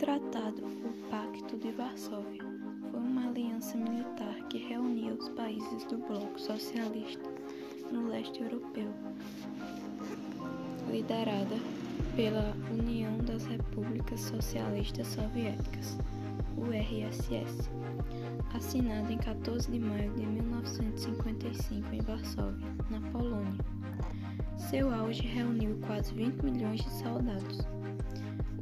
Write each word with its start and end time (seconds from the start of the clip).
tratado, 0.00 0.64
o 0.64 1.10
Pacto 1.10 1.58
de 1.58 1.72
Varsóvia, 1.72 2.42
foi 2.90 3.00
uma 3.00 3.28
aliança 3.28 3.76
militar 3.76 4.34
que 4.48 4.56
reunia 4.56 5.12
os 5.12 5.28
países 5.28 5.84
do 5.84 5.98
bloco 5.98 6.40
socialista 6.40 7.30
no 7.92 8.08
leste 8.08 8.42
europeu, 8.42 8.88
liderada 10.90 11.54
pela 12.16 12.56
União 12.70 13.18
das 13.18 13.44
Repúblicas 13.44 14.20
Socialistas 14.20 15.06
Soviéticas, 15.06 15.98
URSS, 16.56 17.68
assinado 18.60 19.10
em 19.10 19.16
14 19.16 19.70
de 19.72 19.78
maio 19.78 20.12
de 20.12 20.26
1955 20.26 21.94
em 21.94 22.00
Varsóvia, 22.02 22.68
na 22.90 23.00
Polônia. 23.10 23.58
Seu 24.58 24.92
auge 24.92 25.22
reuniu 25.22 25.78
quase 25.86 26.12
20 26.12 26.44
milhões 26.44 26.82
de 26.82 26.90
soldados. 26.90 27.66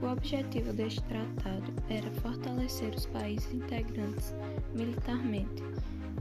O 0.00 0.06
objetivo 0.06 0.72
deste 0.72 1.02
tratado 1.02 1.72
era 1.90 2.08
fortalecer 2.22 2.94
os 2.94 3.06
países 3.06 3.52
integrantes 3.52 4.36
militarmente, 4.72 5.64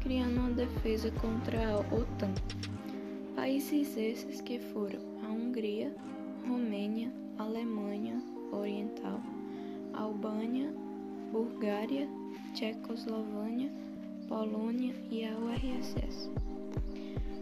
criando 0.02 0.39
uma 0.39 0.50
defesa 0.50 1.12
contra 1.12 1.75
a 1.75 1.80
OTAN. 1.95 2.34
Países 3.36 3.95
esses 3.95 4.41
que 4.41 4.58
foram 4.58 5.00
a 5.23 5.28
Hungria, 5.30 5.95
Romênia, 6.48 7.14
Alemanha 7.38 8.20
Oriental, 8.52 9.22
Albânia, 9.94 10.73
Bulgária, 11.48 12.10
Tchecoslovânia, 12.54 13.72
Polônia 14.28 14.94
e 15.10 15.24
a 15.24 15.32
URSS. 15.38 16.30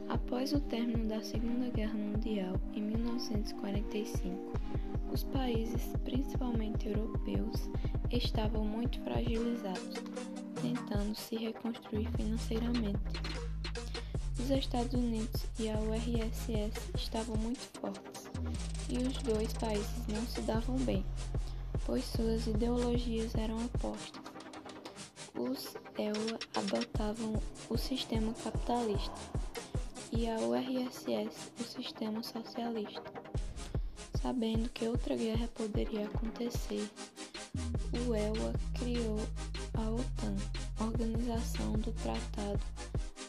Após 0.08 0.54
o 0.54 0.60
término 0.60 1.10
da 1.10 1.22
Segunda 1.22 1.72
Guerra 1.72 1.96
Mundial, 1.96 2.56
em 2.76 2.84
1945, 2.84 4.54
os 5.12 5.24
países, 5.24 5.92
principalmente 6.04 6.88
europeus, 6.88 7.68
estavam 8.12 8.64
muito 8.64 9.00
fragilizados, 9.02 10.04
tentando 10.62 11.16
se 11.16 11.36
reconstruir 11.38 12.08
financeiramente. 12.16 13.00
Os 14.40 14.52
Estados 14.52 14.94
Unidos 14.94 15.48
e 15.60 15.68
a 15.70 15.80
URSS 15.80 16.92
estavam 16.96 17.36
muito 17.38 17.68
fortes, 17.80 18.30
e 18.88 19.00
os 19.00 19.18
dois 19.24 19.52
países 19.54 20.08
não 20.08 20.22
se 20.28 20.42
davam 20.42 20.78
bem, 20.78 21.04
pois 21.86 22.06
suas 22.06 22.48
ideologias 22.48 23.34
eram 23.36 23.58
opostas. 23.66 24.22
Os 25.38 25.76
EUA 25.98 26.40
adotavam 26.56 27.42
o 27.70 27.78
sistema 27.78 28.34
capitalista 28.44 29.16
e 30.12 30.30
a 30.30 30.38
URSS 30.40 31.52
o 31.60 31.64
sistema 31.64 32.24
socialista. 32.24 33.04
Sabendo 34.22 34.70
que 34.70 34.88
outra 34.88 35.16
guerra 35.16 35.48
poderia 35.50 36.06
acontecer, 36.06 36.90
o 38.08 38.16
EUA 38.16 38.54
criou 38.80 39.20
a 39.74 39.90
OTAN, 39.90 40.36
Organização 40.80 41.74
do 41.74 41.92
Tratado 41.94 42.64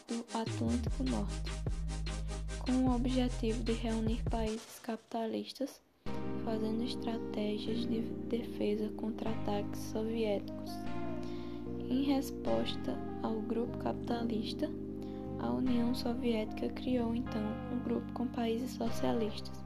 do 0.07 0.25
Atlântico 0.37 1.03
Norte, 1.03 1.51
com 2.59 2.71
o 2.71 2.95
objetivo 2.95 3.61
de 3.63 3.73
reunir 3.73 4.23
países 4.29 4.79
capitalistas, 4.81 5.81
fazendo 6.47 6.81
estratégias 6.81 7.85
de 7.89 7.99
defesa 8.29 8.89
contra 8.95 9.29
ataques 9.29 9.81
soviéticos. 9.81 10.71
Em 11.89 12.03
resposta 12.03 12.97
ao 13.21 13.33
grupo 13.41 13.77
capitalista, 13.79 14.71
a 15.39 15.51
União 15.51 15.93
Soviética 15.93 16.69
criou 16.69 17.13
então 17.13 17.41
um 17.73 17.83
grupo 17.83 18.09
com 18.13 18.25
países 18.27 18.71
socialistas, 18.71 19.61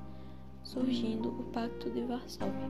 surgindo 0.63 1.29
o 1.29 1.43
Pacto 1.51 1.87
de 1.91 2.01
Varsóvia. 2.01 2.69